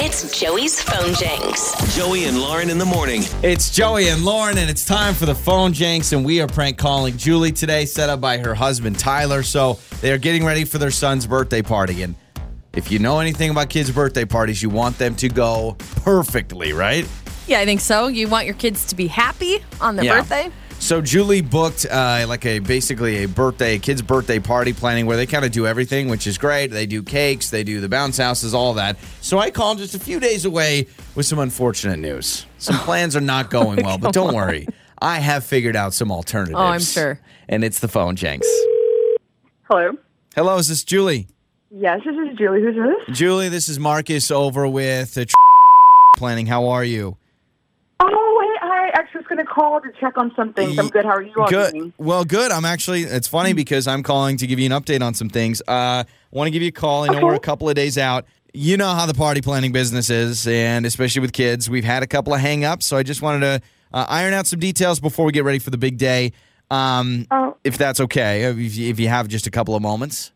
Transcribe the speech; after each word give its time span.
It's 0.00 0.38
Joey's 0.38 0.80
phone 0.80 1.12
janks. 1.14 1.96
Joey 1.96 2.26
and 2.26 2.40
Lauren 2.40 2.70
in 2.70 2.78
the 2.78 2.84
morning. 2.84 3.22
It's 3.42 3.70
Joey 3.70 4.08
and 4.08 4.24
Lauren, 4.24 4.56
and 4.58 4.70
it's 4.70 4.84
time 4.84 5.12
for 5.14 5.26
the 5.26 5.34
phone 5.34 5.72
janks, 5.72 6.12
and 6.12 6.24
we 6.24 6.40
are 6.40 6.46
prank 6.46 6.78
calling 6.78 7.16
Julie 7.16 7.50
today, 7.52 7.84
set 7.84 8.08
up 8.08 8.20
by 8.20 8.38
her 8.38 8.54
husband 8.54 8.98
Tyler. 8.98 9.42
So 9.42 9.78
they 10.00 10.12
are 10.12 10.18
getting 10.18 10.44
ready 10.44 10.64
for 10.64 10.78
their 10.78 10.92
son's 10.92 11.26
birthday 11.26 11.62
party, 11.62 12.02
and 12.02 12.14
if 12.74 12.92
you 12.92 12.98
know 13.00 13.18
anything 13.18 13.50
about 13.50 13.70
kids' 13.70 13.90
birthday 13.90 14.24
parties, 14.24 14.62
you 14.62 14.70
want 14.70 14.98
them 14.98 15.16
to 15.16 15.28
go 15.28 15.76
perfectly, 15.96 16.72
right? 16.72 17.06
Yeah, 17.48 17.58
I 17.60 17.64
think 17.64 17.80
so. 17.80 18.06
You 18.06 18.28
want 18.28 18.46
your 18.46 18.54
kids 18.54 18.86
to 18.86 18.94
be 18.94 19.08
happy 19.08 19.64
on 19.80 19.96
their 19.96 20.04
Yeah. 20.04 20.18
birthday? 20.20 20.50
So 20.80 21.02
Julie 21.02 21.42
booked 21.42 21.86
uh, 21.90 22.24
like 22.28 22.46
a 22.46 22.60
basically 22.60 23.24
a 23.24 23.28
birthday, 23.28 23.74
a 23.74 23.78
kid's 23.78 24.00
birthday 24.00 24.38
party 24.38 24.72
planning 24.72 25.06
where 25.06 25.16
they 25.16 25.26
kind 25.26 25.44
of 25.44 25.50
do 25.50 25.66
everything, 25.66 26.08
which 26.08 26.26
is 26.26 26.38
great. 26.38 26.68
They 26.68 26.86
do 26.86 27.02
cakes, 27.02 27.50
they 27.50 27.62
do 27.64 27.80
the 27.80 27.88
bounce 27.88 28.16
houses, 28.16 28.54
all 28.54 28.74
that. 28.74 28.96
So 29.20 29.38
I 29.38 29.50
called 29.50 29.78
just 29.78 29.94
a 29.94 29.98
few 29.98 30.18
days 30.18 30.44
away 30.44 30.86
with 31.14 31.26
some 31.26 31.40
unfortunate 31.40 31.98
news. 31.98 32.46
Some 32.58 32.76
plans 32.78 33.16
are 33.16 33.20
not 33.20 33.50
going 33.50 33.84
well, 33.84 33.98
but 33.98 34.14
don't 34.14 34.34
worry. 34.34 34.66
I 35.00 35.18
have 35.18 35.44
figured 35.44 35.76
out 35.76 35.94
some 35.94 36.10
alternatives. 36.10 36.58
Oh, 36.58 36.62
I'm 36.64 36.80
sure. 36.80 37.20
And 37.48 37.64
it's 37.64 37.80
the 37.80 37.88
phone, 37.88 38.16
Jenks. 38.16 38.48
Hello. 39.64 39.92
Hello, 40.34 40.56
is 40.56 40.68
this 40.68 40.84
Julie? 40.84 41.26
Yes, 41.70 42.00
this 42.04 42.14
is 42.14 42.38
Julie. 42.38 42.62
Who's 42.62 42.76
this? 42.76 43.16
Julie, 43.16 43.48
this 43.48 43.68
is 43.68 43.78
Marcus 43.78 44.30
over 44.30 44.66
with 44.66 45.14
the 45.14 45.30
planning. 46.16 46.46
How 46.46 46.68
are 46.68 46.84
you? 46.84 47.16
Oh, 48.00 48.58
hey, 48.62 48.66
I 48.66 48.90
actually 48.94 49.18
was 49.18 49.26
going 49.38 49.46
to 49.46 49.52
call 49.52 49.80
to 49.80 49.90
check 50.00 50.18
on 50.18 50.32
some 50.34 50.52
things. 50.52 50.78
I'm 50.78 50.88
good. 50.88 51.04
How 51.04 51.12
are 51.12 51.22
you 51.22 51.32
all 51.36 51.48
Good. 51.48 51.72
doing? 51.72 51.92
Well, 51.98 52.24
good. 52.24 52.50
I'm 52.50 52.64
actually. 52.64 53.02
It's 53.02 53.28
funny 53.28 53.52
because 53.52 53.86
I'm 53.86 54.02
calling 54.02 54.36
to 54.38 54.46
give 54.46 54.58
you 54.58 54.66
an 54.66 54.72
update 54.72 55.02
on 55.02 55.14
some 55.14 55.28
things. 55.28 55.62
Uh, 55.66 56.04
want 56.30 56.48
to 56.48 56.50
give 56.50 56.62
you 56.62 56.68
a 56.68 56.72
call. 56.72 57.04
I 57.04 57.14
know 57.14 57.24
we're 57.24 57.34
a 57.34 57.40
couple 57.40 57.68
of 57.68 57.74
days 57.74 57.96
out. 57.96 58.24
You 58.54 58.76
know 58.76 58.88
how 58.88 59.06
the 59.06 59.14
party 59.14 59.40
planning 59.40 59.72
business 59.72 60.10
is, 60.10 60.46
and 60.46 60.86
especially 60.86 61.20
with 61.20 61.32
kids, 61.32 61.68
we've 61.70 61.84
had 61.84 62.02
a 62.02 62.06
couple 62.06 62.34
of 62.34 62.40
hang-ups. 62.40 62.86
So 62.86 62.96
I 62.96 63.02
just 63.02 63.22
wanted 63.22 63.40
to 63.40 63.62
uh, 63.92 64.06
iron 64.08 64.32
out 64.34 64.46
some 64.46 64.58
details 64.58 65.00
before 65.00 65.26
we 65.26 65.32
get 65.32 65.44
ready 65.44 65.58
for 65.58 65.70
the 65.70 65.78
big 65.78 65.98
day. 65.98 66.32
Um, 66.70 67.26
Oh. 67.30 67.56
if 67.64 67.78
that's 67.78 68.00
okay, 68.00 68.44
if 68.44 68.98
you, 68.98 69.08
have 69.08 69.28
just 69.28 69.46
a 69.46 69.50
couple 69.50 69.74
of 69.74 69.82
moments. 69.82 70.32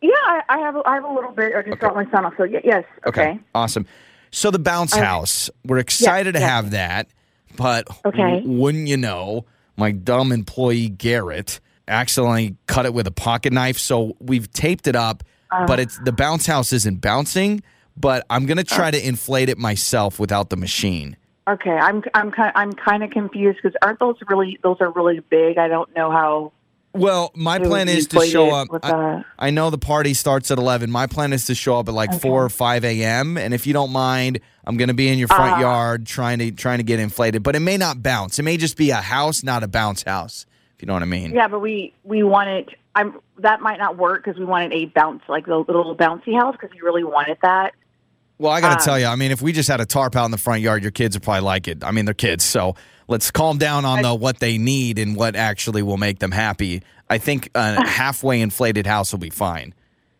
Yeah, 0.00 0.10
I, 0.14 0.42
I 0.48 0.58
have. 0.58 0.76
A, 0.76 0.82
I 0.84 0.94
have 0.96 1.04
a 1.04 1.12
little 1.12 1.30
bit. 1.30 1.54
I 1.54 1.62
just 1.62 1.78
got 1.78 1.94
my 1.94 2.10
son 2.10 2.24
off. 2.24 2.34
So 2.36 2.44
yes. 2.44 2.84
Okay. 3.06 3.38
Awesome. 3.54 3.86
So 4.32 4.50
the 4.50 4.58
bounce 4.58 4.94
house, 4.94 5.50
we're 5.64 5.78
excited 5.78 6.32
to 6.32 6.40
yeah. 6.40 6.48
have 6.48 6.70
that, 6.72 7.08
but 7.56 7.86
Okay. 8.04 8.42
wouldn't 8.44 8.88
you 8.88 8.96
know, 8.96 9.44
my 9.76 9.92
dumb 9.92 10.32
employee 10.32 10.88
Garrett 10.88 11.60
accidentally 11.88 12.56
cut 12.66 12.86
it 12.86 12.94
with 12.94 13.06
a 13.06 13.10
pocket 13.12 13.52
knife. 13.52 13.78
So 13.78 14.16
we've 14.20 14.50
taped 14.52 14.86
it 14.86 14.96
up, 14.96 15.22
Uh. 15.50 15.66
but 15.66 15.80
it's 15.80 15.98
the 16.04 16.12
bounce 16.12 16.46
house 16.46 16.72
isn't 16.72 17.00
bouncing. 17.00 17.62
But 17.96 18.24
I'm 18.30 18.46
gonna 18.46 18.64
try 18.64 18.90
to 18.90 19.06
inflate 19.06 19.48
it 19.50 19.58
myself 19.58 20.18
without 20.18 20.48
the 20.48 20.56
machine. 20.56 21.16
Okay. 21.46 21.76
I'm. 21.76 22.02
I'm 22.14 22.30
kind. 22.30 22.52
I'm 22.54 22.72
kind 22.72 23.02
of 23.02 23.10
confused 23.10 23.58
because 23.62 23.76
aren't 23.82 23.98
those 23.98 24.16
really? 24.28 24.58
Those 24.62 24.78
are 24.80 24.90
really 24.90 25.20
big. 25.20 25.58
I 25.58 25.68
don't 25.68 25.94
know 25.94 26.10
how. 26.10 26.52
Well, 26.94 27.30
my 27.34 27.56
it 27.56 27.64
plan 27.64 27.88
is 27.88 28.06
to 28.08 28.24
show 28.26 28.50
up. 28.50 28.68
I. 28.82 29.24
I 29.38 29.50
know 29.50 29.70
the 29.70 29.78
party 29.78 30.12
starts 30.14 30.50
at 30.50 30.58
11. 30.58 30.90
My 30.90 31.06
plan 31.06 31.32
is 31.32 31.46
to 31.46 31.54
show 31.54 31.78
up 31.78 31.88
at 31.88 31.94
like 31.94 32.12
4 32.20 32.44
or 32.44 32.48
5 32.48 32.84
a.m. 32.84 33.38
And 33.38 33.54
if 33.54 33.66
you 33.66 33.72
don't 33.72 33.92
mind, 33.92 34.40
I'm 34.66 34.76
going 34.76 34.88
to 34.88 34.94
be 34.94 35.08
in 35.08 35.18
your 35.18 35.28
front 35.28 35.54
Ah. 35.54 35.60
yard 35.60 36.06
trying 36.06 36.38
to 36.40 36.50
trying 36.52 36.78
to 36.78 36.84
get 36.84 37.00
inflated. 37.00 37.42
But 37.42 37.56
it 37.56 37.60
may 37.60 37.76
not 37.78 38.02
bounce. 38.02 38.38
It 38.38 38.42
may 38.42 38.56
just 38.58 38.76
be 38.76 38.90
a 38.90 38.96
house, 38.96 39.42
not 39.42 39.62
a 39.62 39.68
bounce 39.68 40.02
house. 40.02 40.44
If 40.76 40.82
you 40.82 40.86
know 40.86 40.92
what 40.92 41.02
I 41.02 41.06
mean. 41.06 41.32
Yeah, 41.32 41.48
but 41.48 41.60
we 41.60 41.94
we 42.04 42.22
wanted. 42.22 42.76
I'm. 42.94 43.18
That 43.38 43.60
might 43.62 43.78
not 43.78 43.96
work 43.96 44.22
because 44.24 44.38
we 44.38 44.44
wanted 44.44 44.72
a 44.74 44.84
bounce, 44.84 45.22
like 45.28 45.46
the 45.46 45.56
little 45.56 45.96
bouncy 45.96 46.38
house, 46.38 46.54
because 46.60 46.70
we 46.74 46.80
really 46.82 47.04
wanted 47.04 47.38
that. 47.42 47.72
Well, 48.38 48.52
I 48.52 48.60
got 48.60 48.70
to 48.70 48.78
Um, 48.80 48.84
tell 48.84 48.98
you, 48.98 49.06
I 49.06 49.14
mean, 49.16 49.30
if 49.30 49.40
we 49.40 49.52
just 49.52 49.68
had 49.68 49.80
a 49.80 49.86
tarp 49.86 50.14
out 50.16 50.24
in 50.26 50.30
the 50.30 50.38
front 50.38 50.60
yard, 50.62 50.82
your 50.82 50.90
kids 50.90 51.16
would 51.16 51.22
probably 51.22 51.42
like 51.42 51.68
it. 51.68 51.82
I 51.84 51.90
mean, 51.92 52.04
they're 52.04 52.14
kids, 52.14 52.44
so 52.44 52.74
let's 53.12 53.30
calm 53.30 53.58
down 53.58 53.84
on 53.84 54.02
the 54.02 54.14
what 54.14 54.40
they 54.40 54.58
need 54.58 54.98
and 54.98 55.14
what 55.14 55.36
actually 55.36 55.82
will 55.82 55.98
make 55.98 56.18
them 56.18 56.32
happy. 56.32 56.82
I 57.08 57.18
think 57.18 57.50
a 57.54 57.86
halfway 57.88 58.40
inflated 58.40 58.86
house 58.86 59.12
will 59.12 59.20
be 59.20 59.30
fine. 59.30 59.74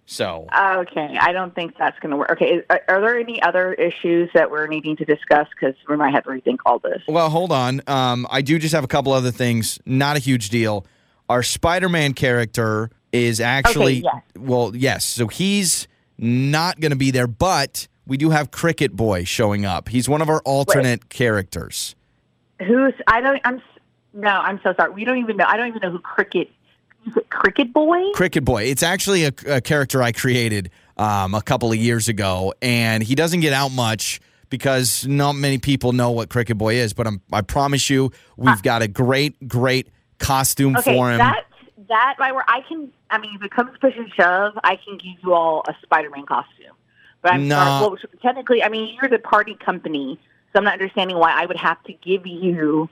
So. 0.05 0.47
Okay, 0.55 1.17
I 1.19 1.33
don't 1.33 1.55
think 1.55 1.75
that's 1.79 1.99
going 2.01 2.11
to 2.11 2.19
work. 2.19 2.31
Okay, 2.33 2.57
is- 2.57 2.65
are, 2.69 3.01
there 3.01 3.19
any 3.19 3.43
other 3.43 3.73
issues 3.73 4.29
that 4.35 4.51
we're 4.51 4.67
needing 4.67 4.97
to 4.97 5.07
discuss? 5.07 5.49
Because 5.49 5.75
we 5.89 5.97
might 5.97 6.13
have 6.13 6.25
to 6.25 6.31
rethink 6.31 6.59
all 6.67 6.79
this. 6.79 7.03
Well, 7.09 7.31
hold 7.31 7.51
on. 7.51 7.81
Um, 7.87 8.27
I 8.31 8.43
do 8.43 8.59
just 8.59 8.75
have 8.75 8.85
a 8.85 8.89
couple 8.89 9.13
other 9.13 9.31
things. 9.31 9.79
Not 9.87 10.17
a 10.17 10.21
huge 10.21 10.51
deal. 10.51 10.85
Our 11.31 11.43
Spider-Man 11.43 12.13
character 12.13 12.91
is 13.11 13.41
actually 13.41 14.01
yes. 14.01 14.15
well, 14.39 14.77
yes. 14.77 15.05
So 15.07 15.29
he's 15.29 15.89
not 16.19 16.79
going 16.79 16.91
to 16.91 16.97
be 16.97 17.11
there, 17.11 17.27
but 17.27 17.89
we 18.07 18.19
do 18.19 18.31
have 18.31 18.51
Cricket 18.51 18.95
Boy 18.95 19.25
showing 19.25 19.65
up. 19.65 19.89
He's 19.89 20.11
one 20.11 20.21
of 20.21 20.29
our 20.29 20.43
alternate 20.45 21.09
characters. 21.09 21.95
Who's? 22.67 22.95
I 23.07 23.21
don't. 23.21 23.41
I'm. 23.45 23.63
No, 24.15 24.29
I'm 24.29 24.61
so 24.63 24.75
sorry. 24.77 24.93
We 24.93 25.05
don't 25.05 25.19
even 25.19 25.37
know. 25.37 25.45
I 25.47 25.57
don't 25.57 25.69
even 25.69 25.81
know 25.83 25.91
who 25.91 25.99
Cricket. 25.99 26.51
Cricket 27.31 27.73
Boy? 27.73 28.01
Cricket 28.15 28.45
Boy. 28.45 28.65
It's 28.65 28.83
actually 28.83 29.25
a, 29.25 29.33
a 29.47 29.61
character 29.61 30.03
I 30.03 30.13
created 30.13 30.71
um, 30.97 31.35
a 31.35 31.43
couple 31.43 31.73
of 31.73 31.77
years 31.79 32.09
ago, 32.09 32.55
and 32.63 33.03
he 33.03 33.15
doesn't 33.17 33.41
get 33.41 33.53
out 33.53 33.71
much 33.73 34.21
because 34.51 35.07
not 35.07 35.33
many 35.33 35.59
people 35.59 35.93
know 35.93 36.11
what 36.13 36.29
Cricket 36.29 36.59
Boy 36.59 36.75
is. 36.77 36.93
But 36.93 37.07
I'm, 37.09 37.21
I 37.33 37.41
promise 37.41 37.91
you, 37.91 38.13
we've 38.37 38.63
got 38.63 38.83
a 38.83 38.89
great, 38.89 39.49
great 39.49 39.89
costume 40.19 40.77
Okay, 40.77 40.95
for 40.95 41.11
him. 41.11 41.19
that 41.19 41.45
that 41.89 42.15
right 42.21 42.33
where 42.35 42.49
I 42.49 42.61
can. 42.69 42.93
I 43.11 43.19
mean, 43.19 43.35
if 43.35 43.43
it 43.43 43.51
comes 43.51 43.71
push 43.81 43.95
and 43.97 44.13
shove, 44.15 44.57
I 44.63 44.77
can 44.77 44.97
give 44.99 45.15
you 45.25 45.35
all 45.35 45.63
a 45.67 45.75
Spider-Man 45.83 46.27
costume. 46.27 46.75
But 47.23 47.33
I'm 47.33 47.49
No. 47.49 47.57
sorry. 47.57 47.81
Well, 47.81 47.97
technically, 48.23 48.63
I 48.63 48.69
mean, 48.69 48.97
you're 49.01 49.11
the 49.11 49.19
party 49.19 49.55
company, 49.55 50.21
so 50.53 50.59
I'm 50.59 50.65
not 50.65 50.75
understanding 50.75 51.17
why 51.19 51.33
I 51.33 51.47
would 51.47 51.57
have 51.57 51.83
to 51.85 51.93
give 51.93 52.27
you. 52.27 52.89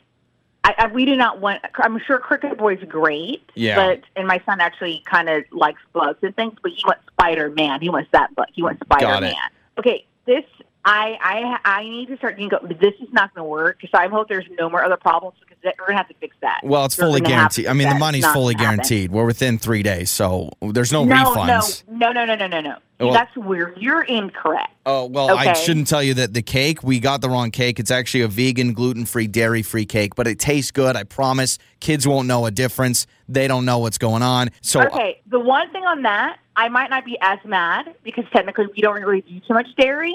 I, 0.63 0.75
I, 0.77 0.87
we 0.89 1.05
do 1.05 1.17
not 1.17 1.41
want. 1.41 1.63
I'm 1.77 1.99
sure 2.07 2.19
Cricket 2.19 2.59
Boy's 2.59 2.83
great. 2.89 3.43
Yeah. 3.55 3.77
But 3.77 4.03
and 4.17 4.27
my 4.27 4.43
son 4.45 4.61
actually 4.61 5.03
kind 5.11 5.29
of 5.29 5.45
likes 5.53 5.81
bugs 5.93 6.19
and 6.23 6.35
things, 6.37 6.55
but 6.63 6.73
he 6.73 6.83
wants 6.85 7.03
Spider 7.13 7.51
Man. 7.51 7.81
He 7.81 7.89
wants 7.89 8.11
that 8.13 8.35
bug. 8.35 8.49
He 8.53 8.63
wants 8.63 8.81
Spider 8.85 9.21
Man. 9.21 9.35
Okay, 9.79 10.05
this 10.27 10.45
I 10.85 11.19
I 11.65 11.79
I 11.79 11.83
need 11.85 12.09
to 12.09 12.17
start. 12.17 12.39
Know, 12.39 12.49
this 12.81 12.95
is 13.01 13.13
not 13.13 13.35
going 13.35 13.45
to 13.45 13.49
work. 13.49 13.81
So 13.83 13.99
I 13.99 14.09
hope 14.09 14.29
there's 14.29 14.47
no 14.59 14.71
more 14.71 14.83
other 14.85 14.97
problems 14.97 15.37
because 15.41 15.59
we're 15.63 15.73
going 15.87 15.91
to 15.93 15.97
have 15.97 16.09
to 16.09 16.15
fix 16.15 16.37
that. 16.41 16.61
Well, 16.63 16.85
it's 16.87 16.97
We're 16.97 17.07
fully 17.07 17.21
gonna 17.21 17.35
have 17.35 17.53
to 17.53 17.63
guaranteed. 17.63 17.85
I 17.85 17.85
mean, 17.85 17.95
the 17.95 18.01
money's 18.01 18.27
fully 18.27 18.55
gonna 18.55 18.65
happen. 18.65 18.77
guaranteed. 18.79 19.11
We're 19.13 19.27
within 19.27 19.59
three 19.59 19.83
days, 19.83 20.11
so 20.11 20.51
there's 20.63 20.93
no, 20.93 21.05
No, 21.05 21.17
refunds. 21.35 21.85
no, 21.89 22.13
no, 22.13 22.25
no, 22.25 22.35
no, 22.35 22.47
no, 22.47 22.61
no. 22.61 22.77
Well- 23.01 23.13
That's 23.13 23.35
where 23.37 23.73
you're 23.79 24.03
incorrect. 24.03 24.73
Oh 24.87 25.07
well, 25.07 25.37
I 25.37 25.53
shouldn't 25.55 25.87
tell 25.89 26.03
you 26.03 26.15
that 26.15 26.35
the 26.35 26.43
cake 26.43 26.83
we 26.83 27.01
got 27.01 27.21
the 27.23 27.29
wrong 27.31 27.51
cake. 27.51 27.79
It's 27.81 27.91
actually 27.91 28.23
a 28.23 28.29
vegan, 28.29 28.73
gluten-free, 28.75 29.29
dairy-free 29.29 29.87
cake, 29.87 30.15
but 30.15 30.27
it 30.27 30.39
tastes 30.39 30.71
good. 30.71 30.97
I 30.97 31.05
promise. 31.05 31.59
Kids 31.81 32.07
won't 32.07 32.29
know 32.29 32.45
a 32.47 32.51
difference. 32.51 33.07
They 33.29 33.49
don't 33.49 33.65
know 33.65 33.79
what's 33.79 33.99
going 33.99 34.23
on. 34.23 34.51
So 34.61 34.83
Okay, 34.83 35.21
the 35.29 35.41
one 35.41 35.71
thing 35.71 35.85
on 35.85 36.03
that, 36.03 36.39
I 36.57 36.69
might 36.69 36.91
not 36.91 37.05
be 37.05 37.17
as 37.21 37.39
mad 37.45 37.95
because 38.03 38.25
technically 38.33 38.67
we 38.75 38.83
don't 38.83 39.01
really 39.01 39.23
do 39.23 39.41
too 39.41 39.55
much 39.55 39.69
dairy, 39.77 40.15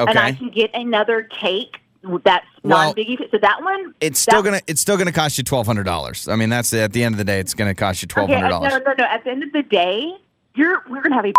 Okay. 0.00 0.10
and 0.10 0.18
I 0.18 0.32
can 0.32 0.50
get 0.50 0.70
another 0.74 1.22
cake 1.22 1.76
that's 2.24 2.46
Well- 2.62 2.86
non-biggie. 2.94 3.30
So 3.30 3.38
that 3.38 3.62
one, 3.62 3.94
it's 4.00 4.18
still 4.20 4.42
gonna 4.42 4.60
it's 4.66 4.80
still 4.80 4.96
gonna 4.96 5.12
cost 5.12 5.38
you 5.38 5.44
twelve 5.44 5.66
hundred 5.66 5.84
dollars. 5.84 6.26
I 6.28 6.36
mean, 6.36 6.48
that's 6.48 6.72
at 6.72 6.92
the 6.92 7.04
end 7.04 7.14
of 7.14 7.18
the 7.18 7.24
day, 7.24 7.38
it's 7.40 7.54
gonna 7.54 7.74
cost 7.74 8.02
you 8.02 8.08
twelve 8.08 8.30
Okay, 8.30 8.40
hundred 8.40 8.54
uh, 8.54 8.60
no, 8.60 8.68
dollars. 8.68 8.82
no, 8.86 8.94
no. 8.98 9.04
At 9.04 9.24
the 9.24 9.30
end 9.30 9.42
of 9.42 9.52
the 9.52 9.62
day, 9.62 10.12
you're 10.54 10.82
we're 10.88 11.02
gonna 11.02 11.16
have 11.16 11.24
a 11.26 11.32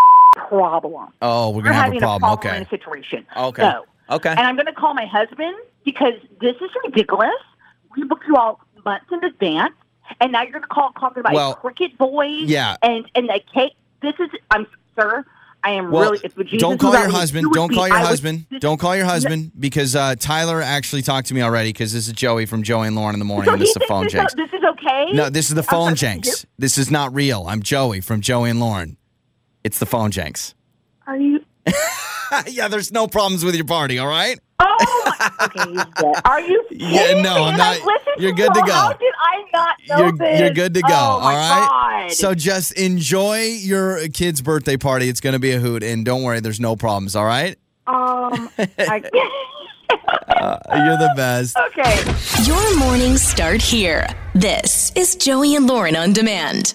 problem. 0.47 1.09
Oh, 1.22 1.50
we're 1.52 1.63
gonna 1.63 1.75
have 1.75 1.94
a 1.94 2.00
problem. 2.00 2.31
in 2.31 2.38
Okay, 2.40 2.62
a 2.62 2.68
situation. 2.69 3.25
okay, 3.35 3.62
So, 3.62 3.85
okay. 4.16 4.30
and 4.30 4.40
I'm 4.40 4.56
going 4.56 4.66
to 4.68 4.74
call 4.74 4.94
my 4.94 5.06
husband 5.06 5.56
because 5.85 6.13
this 6.41 6.56
is 6.56 6.69
ridiculous. 6.85 7.30
We 7.96 8.03
booked 8.03 8.25
you 8.28 8.35
all 8.35 8.59
months 8.86 9.06
in 9.12 9.24
advance, 9.24 9.74
and 10.22 10.31
now 10.31 10.44
you're 10.44 10.52
going 10.52 10.62
to 10.63 10.68
call 10.68 10.91
talking 11.00 11.19
about 11.22 11.34
Well, 11.34 11.52
a 11.52 11.56
cricket 11.56 11.97
boys. 11.97 12.44
yeah. 12.44 12.75
and 12.81 13.09
and 13.16 13.30
a 13.30 13.40
cake. 13.53 13.74
This 14.02 14.13
is, 14.19 14.30
I'm 14.52 14.68
sir. 14.96 15.25
I 15.63 15.72
am 15.72 15.90
Well, 15.91 16.12
really. 16.12 16.57
Don't 16.59 16.80
call 16.80 16.94
your 16.94 17.09
husband. 17.09 17.47
Don't 17.52 17.74
call 17.74 17.88
your 17.88 17.97
would- 17.97 18.06
husband. 18.06 18.46
Don't 18.59 18.80
call 18.80 18.96
your 18.96 19.06
husband 19.06 19.51
because 19.60 19.95
uh, 19.95 20.16
Tyler 20.18 20.62
actually 20.62 21.01
talked 21.01 21.27
to 21.30 21.33
me 21.33 21.42
already. 21.42 21.69
Because 21.69 21.92
this 21.94 22.07
is 22.07 22.13
Joey 22.13 22.45
from 22.45 22.62
Joey 22.62 22.88
and 22.88 22.95
Lauren 22.95 23.16
in 23.16 23.19
the 23.19 23.25
morning, 23.25 23.45
So 23.48 23.54
and 23.54 23.62
this 23.62 23.69
is 23.69 23.74
the 23.74 23.86
phone 23.88 24.04
this, 24.04 24.13
janks. 24.13 24.36
this 24.36 24.54
is 24.54 24.63
okay. 24.63 25.12
No, 25.13 25.30
this 25.31 25.50
is 25.50 25.56
the 25.56 25.63
phone 25.63 25.94
janks. 25.94 26.45
This 26.60 26.77
is 26.77 26.92
not 26.92 27.13
real. 27.13 27.45
I'm 27.48 27.63
Joey 27.63 28.01
from 28.01 28.22
Joey 28.22 28.51
and 28.51 28.60
Lauren. 28.60 28.98
It's 29.68 29.80
the 29.80 29.86
phone 29.86 30.12
janks. 30.12 30.54
Are 31.08 31.18
you? 31.18 31.42
yeah, 32.48 32.69
there's 32.69 32.90
no 32.94 33.06
problems 33.06 33.44
with 33.44 33.54
your 33.54 33.66
party. 33.66 34.00
All 34.00 34.08
right. 34.08 34.40
Oh, 34.62 35.14
my, 35.19 35.46
okay. 35.46 35.69
He's 35.72 35.84
dead. 36.02 36.22
Are 36.24 36.40
you? 36.40 36.64
Yeah, 36.72 37.22
no, 37.22 37.22
me? 37.22 37.28
I'm 37.30 37.48
And 37.50 37.58
not- 37.58 38.02
you're 38.18 38.31
good 38.31 38.54
to 38.54 38.62
go. 38.62 38.72
How 38.72 38.94
did 38.94 39.14
I 39.19 39.44
not 39.52 39.75
know 39.90 39.98
You're 39.98 40.12
this? 40.14 40.40
you're 40.40 40.50
good 40.52 40.74
to 40.75 40.81
go. 40.81 40.88
Oh, 40.90 40.96
all 40.96 41.19
my 41.19 41.34
right. 41.36 42.08
God. 42.08 42.12
So 42.14 42.34
just 42.34 42.72
enjoy 42.80 43.42
your 43.42 44.08
kid's 44.08 44.42
birthday 44.42 44.78
party. 44.78 45.10
It's 45.10 45.19
going 45.19 45.34
to 45.34 45.40
be 45.40 45.52
a 45.52 45.60
hoot, 45.60 45.84
and 45.84 46.06
don't 46.06 46.24
worry, 46.24 46.40
there's 46.40 46.60
no 46.62 46.78
problems. 46.78 47.13
All 47.18 47.25
right. 47.25 47.58
um, 47.88 48.50
I, 48.58 49.04
Uh, 49.90 50.58
you're 50.75 50.98
the 50.98 51.13
best. 51.16 51.58
okay. 51.58 52.44
Your 52.44 52.78
mornings 52.80 53.22
start 53.22 53.62
here. 53.62 54.08
This 54.36 54.92
is 54.96 55.16
Joey 55.16 55.56
and 55.56 55.66
Lauren 55.68 55.96
on 55.96 56.13
demand. 56.13 56.74